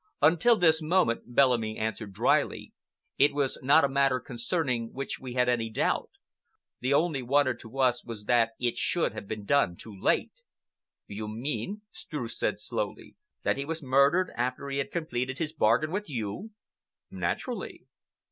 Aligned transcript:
"Until 0.19 0.55
this 0.57 0.81
moment," 0.81 1.35
Bellamy 1.35 1.77
answered 1.77 2.11
dryly, 2.11 2.73
"it 3.19 3.35
was 3.35 3.59
not 3.61 3.83
a 3.83 3.87
matter 3.87 4.19
concerning 4.19 4.91
which 4.93 5.19
we 5.19 5.35
had 5.35 5.47
any 5.47 5.69
doubt. 5.69 6.09
The 6.79 6.91
only 6.91 7.21
wonder 7.21 7.53
to 7.53 7.77
us 7.77 8.03
was 8.03 8.23
that 8.25 8.53
it 8.59 8.79
should 8.79 9.11
have 9.13 9.27
been 9.27 9.45
done 9.45 9.75
too 9.75 9.95
late." 9.95 10.33
"You 11.05 11.27
mean," 11.27 11.83
Streuss 11.91 12.35
said 12.39 12.59
slowly, 12.59 13.15
"that 13.43 13.57
he 13.57 13.63
was 13.65 13.83
murdered 13.83 14.31
after 14.35 14.69
he 14.69 14.79
had 14.79 14.89
completed 14.91 15.37
his 15.37 15.53
bargain 15.53 15.91
with 15.91 16.09
you?" 16.09 16.49
"Naturally." 17.11 17.85